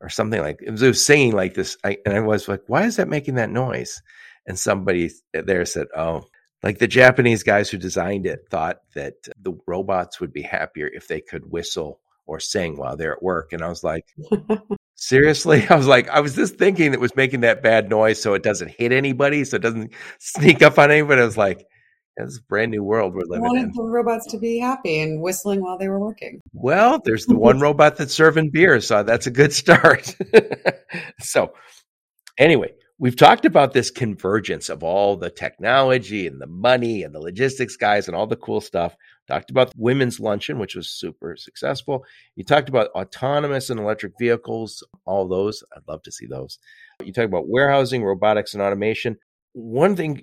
[0.00, 1.76] or something like it was, it was singing like this.
[1.84, 4.02] I, and I was like, why is that making that noise?
[4.46, 6.24] And somebody eh, there said, oh,
[6.64, 11.06] like the Japanese guys who designed it thought that the robots would be happier if
[11.06, 13.52] they could whistle or sing while they're at work.
[13.52, 14.06] And I was like,
[14.98, 15.66] seriously?
[15.70, 18.42] I was like, I was just thinking it was making that bad noise so it
[18.42, 21.22] doesn't hit anybody, so it doesn't sneak up on anybody.
[21.22, 21.64] I was like,
[22.16, 23.72] this is a brand new world we're living wanted in.
[23.72, 26.40] the robots to be happy and whistling while they were working.
[26.52, 30.16] Well, there's the one robot that's serving beer, so that's a good start.
[31.20, 31.52] so,
[32.36, 37.20] anyway, we've talked about this convergence of all the technology and the money and the
[37.20, 38.96] logistics guys and all the cool stuff.
[39.28, 42.04] Talked about women's luncheon, which was super successful.
[42.34, 45.62] You talked about autonomous and electric vehicles, all those.
[45.76, 46.58] I'd love to see those.
[47.04, 49.18] You talked about warehousing, robotics, and automation.
[49.52, 50.22] One thing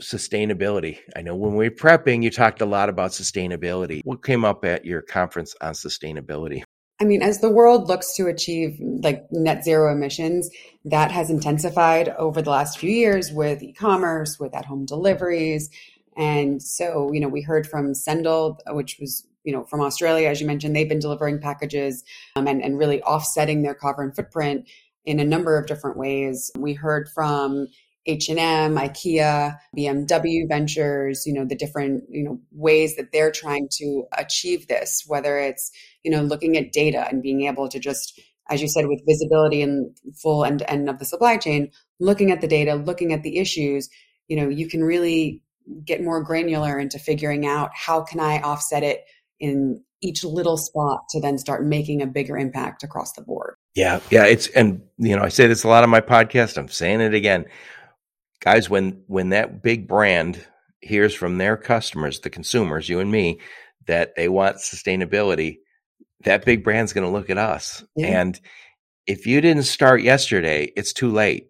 [0.00, 0.98] sustainability.
[1.16, 4.00] I know when we are prepping, you talked a lot about sustainability.
[4.04, 6.62] What came up at your conference on sustainability?
[7.00, 10.50] I mean, as the world looks to achieve like net zero emissions,
[10.84, 15.70] that has intensified over the last few years with e-commerce, with at-home deliveries.
[16.16, 20.40] And so, you know, we heard from Sendle, which was, you know, from Australia, as
[20.40, 22.04] you mentioned, they've been delivering packages
[22.36, 24.68] um, and, and really offsetting their carbon footprint
[25.06, 26.50] in a number of different ways.
[26.58, 27.68] We heard from
[28.06, 34.04] H&M, IKEA, BMW Ventures, you know, the different, you know, ways that they're trying to
[34.16, 35.70] achieve this, whether it's,
[36.02, 39.60] you know, looking at data and being able to just, as you said, with visibility
[39.60, 43.38] and full end end of the supply chain, looking at the data, looking at the
[43.38, 43.90] issues,
[44.28, 45.42] you know, you can really
[45.84, 49.04] get more granular into figuring out how can I offset it
[49.38, 53.54] in each little spot to then start making a bigger impact across the board.
[53.74, 56.68] Yeah, yeah, it's and you know, I say this a lot on my podcast, I'm
[56.68, 57.44] saying it again
[58.40, 60.44] guys, when when that big brand
[60.80, 63.40] hears from their customers, the consumers, you and me,
[63.86, 65.58] that they want sustainability,
[66.24, 67.84] that big brand's going to look at us.
[67.96, 68.20] Yeah.
[68.20, 68.40] And
[69.06, 71.48] if you didn't start yesterday, it's too late.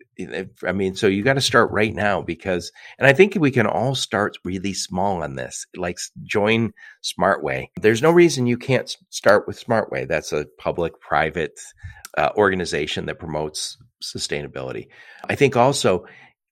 [0.67, 3.67] I mean, so you got to start right now because, and I think we can
[3.67, 5.67] all start really small on this.
[5.75, 6.73] Like join
[7.03, 7.69] Smartway.
[7.81, 10.07] There's no reason you can't start with Smartway.
[10.07, 11.59] That's a public private
[12.19, 14.89] uh, organization that promotes sustainability.
[15.29, 16.07] I think also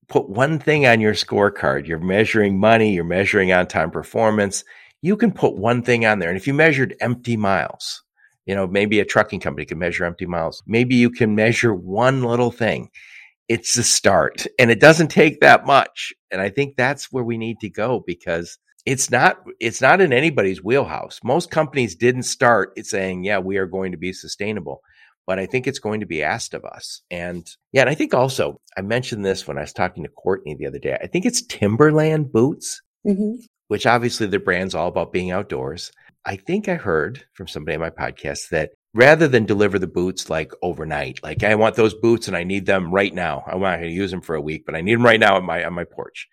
[0.09, 1.87] put one thing on your scorecard.
[1.87, 4.65] You're measuring money, you're measuring on time performance.
[5.03, 6.29] You can put one thing on there.
[6.29, 8.03] And if you measured empty miles,
[8.47, 10.63] you know, maybe a trucking company can measure empty miles.
[10.67, 12.91] Maybe you can measure one little thing.
[13.49, 16.13] It's a start and it doesn't take that much.
[16.31, 20.13] And I think that's where we need to go because it's not it's not in
[20.13, 21.21] anybody's wheelhouse.
[21.23, 24.83] Most companies didn't start saying, "Yeah, we are going to be sustainable."
[25.29, 27.03] But I think it's going to be asked of us.
[27.11, 30.57] And yeah, and I think also, I mentioned this when I was talking to Courtney
[30.59, 30.97] the other day.
[31.01, 33.35] I think it's Timberland boots, mm-hmm.
[33.69, 35.93] which obviously the brand's all about being outdoors.
[36.25, 40.31] I think I heard from somebody on my podcast that rather than deliver the boots
[40.31, 43.45] like overnight, like I want those boots and I need them right now.
[43.47, 45.37] I'm not going to use them for a week, but I need them right now
[45.37, 46.27] on my, on my porch.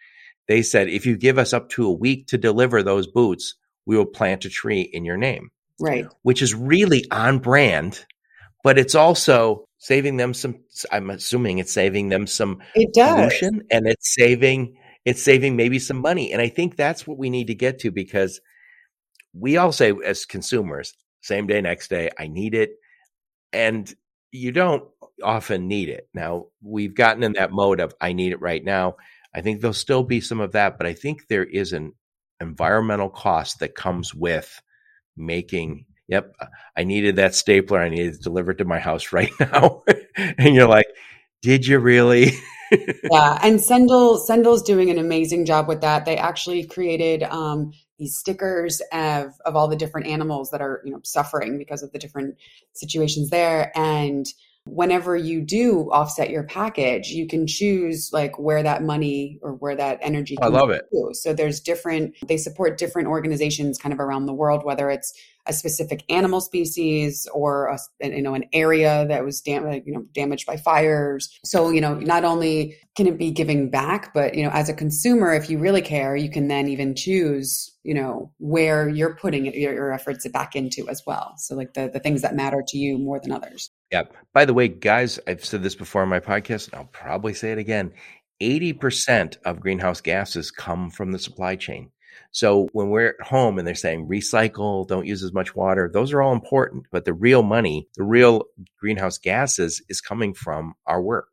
[0.47, 3.55] They said, if you give us up to a week to deliver those boots,
[3.85, 5.49] we will plant a tree in your name.
[5.81, 6.07] Right.
[6.21, 8.05] Which is really on brand
[8.65, 10.59] but it's also saving them some
[10.91, 13.15] i'm assuming it's saving them some it does.
[13.15, 14.75] pollution and it's saving
[15.05, 17.91] it's saving maybe some money and i think that's what we need to get to
[17.91, 18.41] because
[19.33, 22.71] we all say as consumers same day next day i need it
[23.53, 23.93] and
[24.31, 24.83] you don't
[25.23, 28.95] often need it now we've gotten in that mode of i need it right now
[29.33, 31.93] i think there'll still be some of that but i think there is an
[32.41, 34.59] environmental cost that comes with
[35.15, 36.35] making yep,
[36.77, 37.79] I needed that stapler.
[37.79, 39.83] I needed it delivered to my house right now.
[40.15, 40.87] and you're like,
[41.41, 42.31] did you really?
[43.11, 46.05] yeah, and Sendle Sendle's doing an amazing job with that.
[46.05, 50.91] They actually created um, these stickers of of all the different animals that are you
[50.91, 52.35] know suffering because of the different
[52.73, 54.25] situations there, and
[54.65, 59.75] whenever you do offset your package, you can choose like where that money or where
[59.75, 60.35] that energy.
[60.41, 60.85] I love it.
[60.91, 61.13] To.
[61.13, 62.15] So there's different.
[62.27, 65.13] They support different organizations kind of around the world, whether it's
[65.47, 70.05] a specific animal species or a, you know an area that was dam- you know
[70.13, 71.29] damaged by fires.
[71.43, 74.73] So you know not only can it be giving back, but you know as a
[74.73, 79.45] consumer, if you really care, you can then even choose you know where you're putting
[79.45, 81.33] your, your efforts back into as well.
[81.37, 83.71] So like the the things that matter to you more than others.
[83.91, 84.03] Yeah.
[84.33, 87.51] By the way, guys, I've said this before in my podcast, and I'll probably say
[87.51, 87.93] it again.
[88.41, 91.91] 80% of greenhouse gases come from the supply chain.
[92.35, 96.11] So when we're at home and they're saying recycle, don't use as much water, those
[96.11, 96.85] are all important.
[96.91, 98.43] But the real money, the real
[98.77, 101.29] greenhouse gases is coming from our work.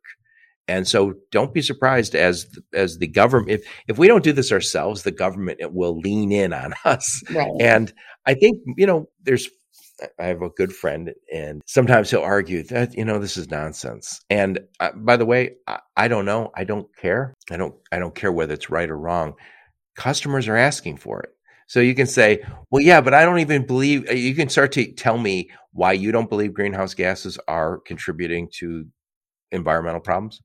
[0.69, 4.53] And so don't be surprised as as the government if if we don't do this
[4.53, 7.21] ourselves, the government it will lean in on us.
[7.29, 7.51] Right.
[7.59, 7.91] And
[8.25, 9.49] I think, you know, there's
[10.17, 14.21] I have a good friend, and sometimes he'll argue that you know this is nonsense.
[14.29, 16.51] And uh, by the way, I, I, don't know.
[16.55, 17.33] I don't care.
[17.51, 17.75] I don't.
[17.91, 19.35] I don't care whether it's right or wrong.
[19.95, 21.29] Customers are asking for it,
[21.67, 24.71] so you can say, "Well, yeah, but I don't even believe." Uh, you can start
[24.73, 28.85] to tell me why you don't believe greenhouse gases are contributing to
[29.51, 30.41] environmental problems.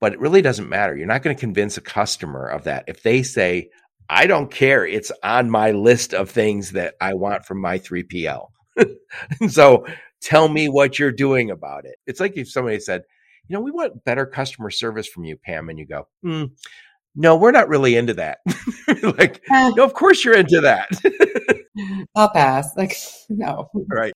[0.00, 0.96] But it really doesn't matter.
[0.96, 3.70] You're not going to convince a customer of that if they say,
[4.08, 4.84] I don't care.
[4.84, 8.48] It's on my list of things that I want from my 3PL.
[9.48, 9.86] so
[10.20, 11.96] tell me what you're doing about it.
[12.06, 13.02] It's like if somebody said,
[13.48, 16.50] you know, we want better customer service from you, Pam, and you go, mm,
[17.14, 18.38] no, we're not really into that.
[19.18, 19.70] like, eh.
[19.76, 20.88] no, of course you're into that.
[22.14, 22.76] I'll pass.
[22.76, 22.96] Like,
[23.28, 23.68] no.
[23.88, 24.12] Right.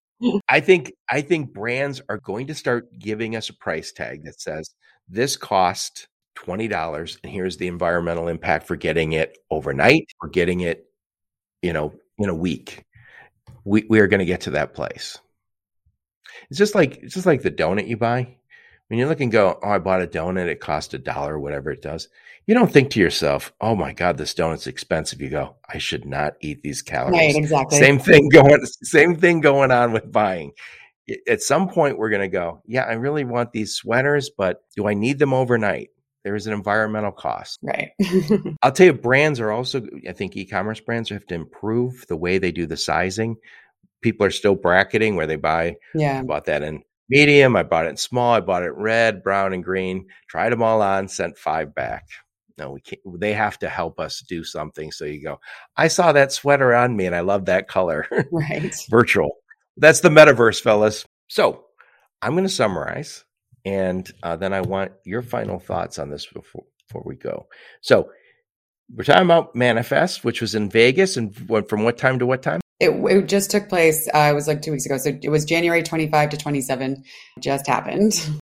[0.48, 4.40] I think I think brands are going to start giving us a price tag that
[4.40, 4.74] says
[5.08, 10.60] this cost twenty dollars, and here's the environmental impact for getting it overnight or getting
[10.60, 10.86] it,
[11.60, 12.86] you know, in a week
[13.66, 15.18] we, we are going to get to that place.
[16.48, 18.36] It's just like it's just like the donut you buy.
[18.88, 21.70] When you look and go, oh, I bought a donut, it cost a dollar, whatever
[21.70, 22.08] it does.
[22.46, 25.20] You don't think to yourself, oh my God, this donut's expensive.
[25.20, 27.18] You go, I should not eat these calories.
[27.18, 27.78] Right, exactly.
[27.78, 30.52] Same thing going, same thing going on with buying.
[31.28, 34.86] At some point, we're going to go, yeah, I really want these sweaters, but do
[34.86, 35.90] I need them overnight?
[36.22, 37.58] There is an environmental cost.
[37.62, 37.90] Right.
[38.62, 42.16] I'll tell you, brands are also, I think e commerce brands have to improve the
[42.16, 43.36] way they do the sizing
[44.02, 45.76] people are still bracketing where they buy.
[45.94, 46.22] Yeah.
[46.22, 47.56] Bought that in medium.
[47.56, 48.34] I bought it in small.
[48.34, 50.06] I bought it red, brown, and green.
[50.28, 51.08] Tried them all on.
[51.08, 52.06] Sent five back.
[52.58, 53.00] No, we can't.
[53.20, 54.90] They have to help us do something.
[54.92, 55.40] So you go.
[55.76, 58.06] I saw that sweater on me, and I love that color.
[58.32, 58.74] Right.
[58.90, 59.30] Virtual.
[59.76, 61.06] That's the metaverse, fellas.
[61.28, 61.66] So
[62.22, 63.24] I'm going to summarize,
[63.64, 67.46] and uh, then I want your final thoughts on this before before we go.
[67.80, 68.10] So
[68.94, 72.42] we're talking about Manifest, which was in Vegas, and went from what time to what
[72.42, 72.60] time?
[72.78, 74.08] It, it just took place.
[74.08, 76.60] Uh, it was like two weeks ago, so it was January twenty five to twenty
[76.60, 77.04] seven.
[77.40, 78.12] Just happened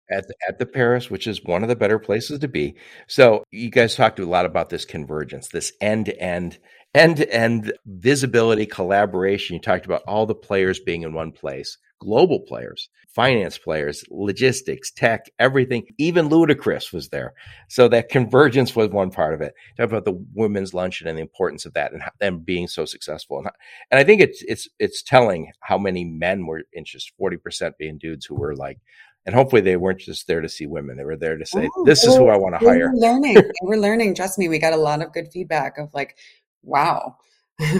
[0.10, 2.76] at the, at the Paris, which is one of the better places to be.
[3.08, 6.58] So you guys talked a lot about this convergence, this end to end,
[6.94, 9.56] end to end visibility, collaboration.
[9.56, 14.92] You talked about all the players being in one place global players, finance players, logistics,
[14.92, 15.84] tech, everything.
[15.98, 17.34] Even Ludacris was there.
[17.68, 19.54] So that convergence was one part of it.
[19.78, 23.40] Talk about the women's luncheon and the importance of that and them being so successful.
[23.40, 23.50] And,
[23.92, 28.26] and I think it's it's it's telling how many men were interested, 40% being dudes
[28.26, 28.80] who were like,
[29.26, 30.96] and hopefully they weren't just there to see women.
[30.96, 32.92] They were there to say, oh, this is who I want to hire.
[32.94, 33.38] Learning.
[33.62, 34.16] we're learning.
[34.16, 36.18] Trust me, we got a lot of good feedback of like,
[36.64, 37.18] wow.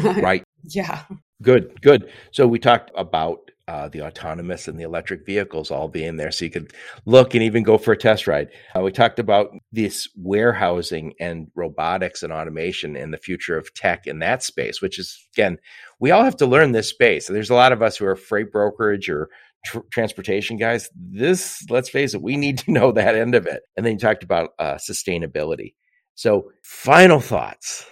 [0.04, 0.44] right.
[0.64, 1.04] yeah.
[1.42, 2.12] Good, good.
[2.32, 6.46] So we talked about uh, the autonomous and the electric vehicles all being there so
[6.46, 6.72] you could
[7.06, 8.50] look and even go for a test ride.
[8.76, 14.08] Uh, we talked about this warehousing and robotics and automation and the future of tech
[14.08, 15.58] in that space, which is, again,
[16.00, 17.28] we all have to learn this space.
[17.28, 19.30] There's a lot of us who are freight brokerage or
[19.66, 20.90] tr- transportation guys.
[20.96, 23.64] This, let's face it, we need to know that end of it.
[23.76, 25.74] And then you talked about uh, sustainability.
[26.16, 27.86] So, final thoughts.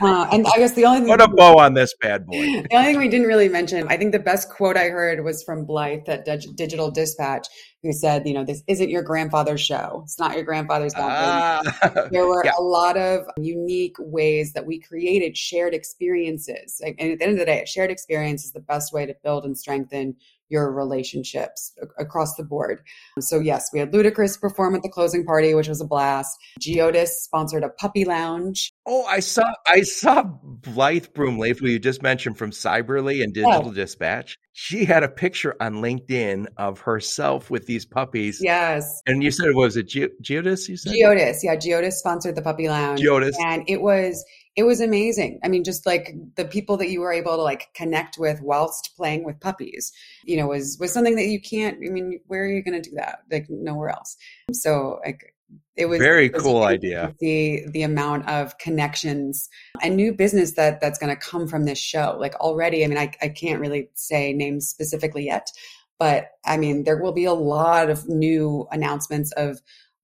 [0.00, 2.36] Uh, and I guess the only thing, what a bow on this bad boy.
[2.70, 5.42] The only thing we didn't really mention, I think the best quote I heard was
[5.42, 7.46] from Blythe at Digital Dispatch,
[7.82, 10.02] who said, "You know, this isn't your grandfather's show.
[10.04, 11.62] It's not your grandfather's uh,
[12.12, 12.52] There were yeah.
[12.58, 17.38] a lot of unique ways that we created shared experiences, and at the end of
[17.38, 20.16] the day, a shared experience is the best way to build and strengthen
[20.48, 22.82] your relationships across the board.
[23.20, 26.36] So yes, we had Ludacris perform at the closing party, which was a blast.
[26.60, 28.72] Geodis sponsored a puppy lounge.
[28.86, 33.42] Oh, I saw I saw Blythe Brumleve, who you just mentioned from Cyberly and oh.
[33.42, 33.82] Digital yeah.
[33.82, 34.38] Dispatch.
[34.52, 38.40] She had a picture on LinkedIn of herself with these puppies.
[38.42, 39.02] Yes.
[39.06, 40.68] And you said, was it Ge- Geodis?
[40.68, 41.44] You said Geodis.
[41.44, 43.00] Yeah, Geodis sponsored the puppy lounge.
[43.00, 43.34] Geodis.
[43.38, 44.24] And it was
[44.58, 45.38] it was amazing.
[45.44, 48.90] I mean, just like the people that you were able to like connect with whilst
[48.96, 49.92] playing with puppies,
[50.24, 51.76] you know, was was something that you can't.
[51.76, 53.20] I mean, where are you going to do that?
[53.30, 54.16] Like nowhere else.
[54.52, 55.32] So like
[55.76, 57.14] it was very it was cool idea.
[57.20, 59.48] The the amount of connections
[59.80, 62.16] and new business that that's going to come from this show.
[62.18, 65.52] Like already, I mean, I I can't really say names specifically yet,
[66.00, 69.60] but I mean, there will be a lot of new announcements of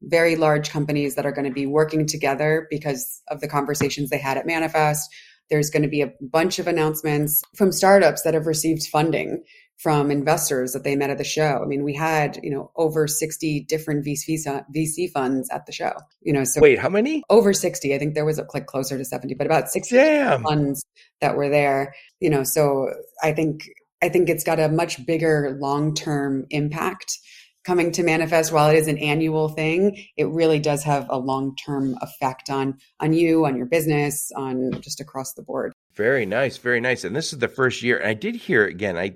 [0.08, 4.18] very large companies that are going to be working together because of the conversations they
[4.18, 5.10] had at Manifest.
[5.50, 9.42] There's going to be a bunch of announcements from startups that have received funding
[9.76, 11.60] from investors that they met at the show.
[11.62, 14.38] I mean, we had, you know, over 60 different VC,
[14.74, 15.92] VC funds at the show,
[16.22, 17.22] you know, so wait, how many?
[17.28, 17.94] Over 60.
[17.94, 20.42] I think there was a click closer to 70, but about 60 Damn.
[20.42, 20.84] funds
[21.20, 22.88] that were there, you know, so
[23.22, 23.68] I think,
[24.02, 27.18] I think it's got a much bigger long-term impact
[27.64, 31.96] coming to manifest while it is an annual thing it really does have a long-term
[32.02, 35.72] effect on on you on your business on just across the board.
[35.94, 37.04] Very nice very nice.
[37.04, 39.14] And this is the first year and i did hear again i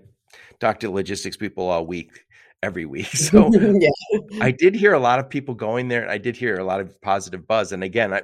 [0.60, 2.24] talked to logistics people all week
[2.62, 3.88] every week so yeah.
[4.40, 6.80] i did hear a lot of people going there and i did hear a lot
[6.80, 7.72] of positive buzz.
[7.72, 8.22] And again I,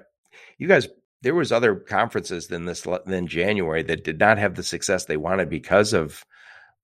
[0.58, 0.88] you guys
[1.22, 5.16] there was other conferences than this than january that did not have the success they
[5.16, 6.24] wanted because of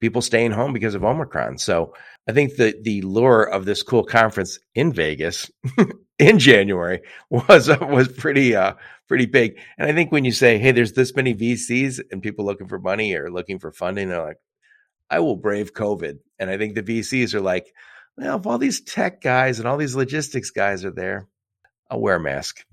[0.01, 1.59] people staying home because of Omicron.
[1.59, 1.95] So
[2.29, 5.51] I think the the lure of this cool conference in Vegas
[6.19, 8.75] in January was was pretty uh
[9.09, 9.59] pretty big.
[9.79, 12.79] And I think when you say, "Hey, there's this many VCs and people looking for
[12.79, 14.41] money or looking for funding," they're like,
[15.11, 17.73] "I will brave COVID." And I think the VCs are like,
[18.17, 21.29] "Well, if all these tech guys and all these logistics guys are there,
[21.91, 22.65] I'll wear a mask."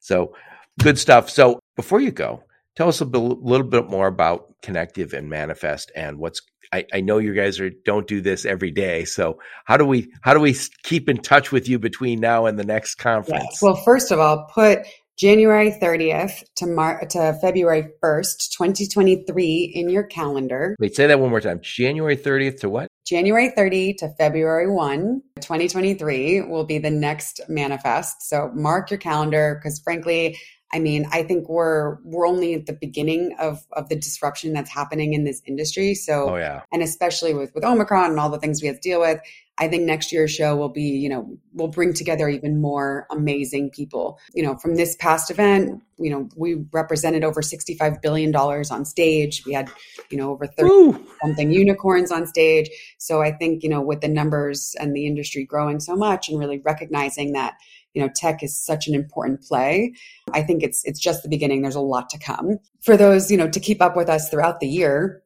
[0.00, 0.34] So
[0.80, 1.30] good stuff.
[1.30, 2.44] So before you go,
[2.76, 6.40] tell us a little bit more about Connectiv and Manifest and what's
[6.72, 9.04] I, I know you guys are don't do this every day.
[9.04, 12.58] So how do we how do we keep in touch with you between now and
[12.58, 13.44] the next conference?
[13.44, 13.62] Yes.
[13.62, 14.80] Well, first of all, put
[15.18, 20.74] January 30th to Mar- to February 1st, 2023 in your calendar.
[20.80, 21.60] Wait, say that one more time.
[21.62, 22.88] January 30th to what?
[23.06, 28.22] January 30 to February 1, 2023 will be the next manifest.
[28.22, 30.38] So mark your calendar because frankly,
[30.74, 34.70] I mean, I think we're we're only at the beginning of of the disruption that's
[34.70, 35.94] happening in this industry.
[35.94, 36.62] So, oh, yeah.
[36.72, 39.20] and especially with with Omicron and all the things we have to deal with,
[39.58, 43.70] I think next year's show will be, you know, will bring together even more amazing
[43.70, 44.18] people.
[44.34, 49.44] You know, from this past event, you know, we represented over $65 billion on stage.
[49.44, 49.70] We had,
[50.10, 51.06] you know, over 30 Woo.
[51.22, 52.70] something unicorns on stage.
[52.96, 56.40] So I think, you know, with the numbers and the industry growing so much and
[56.40, 57.54] really recognizing that,
[57.94, 59.94] you know tech is such an important play.
[60.32, 61.62] I think it's it's just the beginning.
[61.62, 62.58] There's a lot to come.
[62.82, 65.22] For those you know to keep up with us throughout the year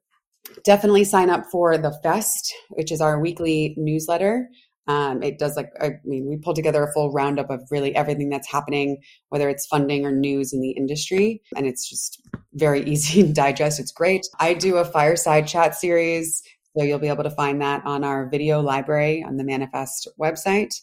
[0.65, 4.49] definitely sign up for the fest which is our weekly newsletter.
[4.89, 8.29] Um, it does like i mean we pull together a full roundup of really everything
[8.29, 8.99] that's happening
[9.31, 12.23] whether it's funding or news in the industry and it's just
[12.55, 13.81] very easy to digest.
[13.81, 14.27] It's great.
[14.39, 16.43] I do a fireside chat series
[16.77, 20.75] so you'll be able to find that on our video library on the manifest website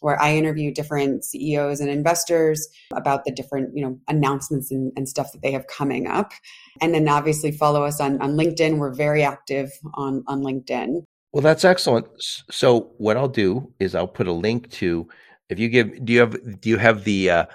[0.00, 5.08] where I interview different CEOs and investors about the different, you know, announcements and, and,
[5.08, 6.32] stuff that they have coming up.
[6.80, 8.78] And then obviously follow us on, on LinkedIn.
[8.78, 11.02] We're very active on, on LinkedIn.
[11.32, 12.06] Well, that's excellent.
[12.50, 15.08] So what I'll do is I'll put a link to
[15.48, 17.46] if you give do you have do you have the uh,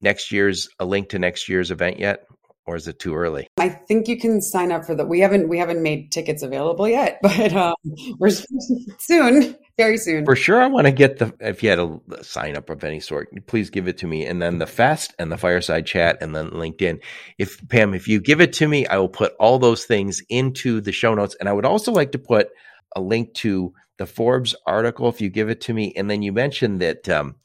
[0.00, 2.26] next year's a link to next year's event yet?
[2.66, 3.46] Or is it too early?
[3.58, 5.04] I think you can sign up for the.
[5.04, 7.74] We haven't we haven't made tickets available yet, but um,
[8.18, 8.30] we're
[8.98, 10.24] soon, very soon.
[10.24, 11.34] For sure, I want to get the.
[11.40, 14.40] If you had a sign up of any sort, please give it to me, and
[14.40, 17.02] then the fest and the fireside chat, and then LinkedIn.
[17.38, 20.80] If Pam, if you give it to me, I will put all those things into
[20.80, 22.48] the show notes, and I would also like to put
[22.96, 26.32] a link to the Forbes article if you give it to me, and then you
[26.32, 27.36] mentioned that um,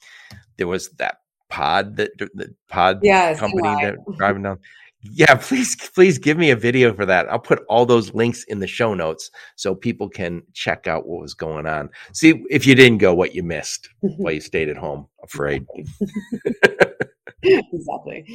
[0.57, 1.17] there was that
[1.49, 4.59] pod that the pod yes, company that driving down
[5.01, 7.29] yeah, please, please give me a video for that.
[7.29, 11.21] I'll put all those links in the show notes so people can check out what
[11.21, 11.89] was going on.
[12.13, 14.21] See if you didn't go, what you missed mm-hmm.
[14.21, 15.65] while you stayed at home, afraid.
[17.43, 18.25] exactly.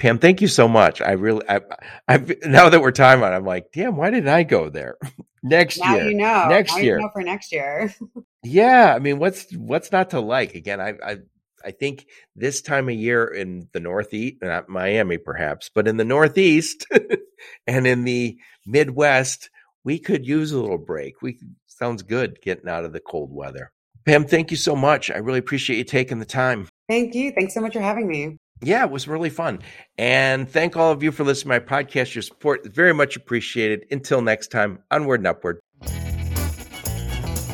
[0.00, 1.00] Pam, thank you so much.
[1.02, 1.60] I really, I,
[2.08, 4.96] I've now that we're time on, I'm like, damn, why didn't I go there
[5.42, 6.10] next now year?
[6.10, 7.94] You know, next now year you know for next year.
[8.42, 10.54] yeah, I mean, what's what's not to like?
[10.54, 11.18] Again, I, I
[11.64, 12.06] I think
[12.36, 16.86] this time of year in the Northeast, not Miami perhaps, but in the Northeast
[17.66, 19.50] and in the Midwest,
[19.84, 21.22] we could use a little break.
[21.22, 23.72] We sounds good getting out of the cold weather.
[24.04, 25.10] Pam, thank you so much.
[25.10, 26.68] I really appreciate you taking the time.
[26.88, 27.32] Thank you.
[27.32, 28.36] Thanks so much for having me.
[28.62, 29.60] Yeah, it was really fun.
[29.96, 32.14] And thank all of you for listening to my podcast.
[32.14, 33.86] Your support is very much appreciated.
[33.90, 35.60] Until next time, onward and upward.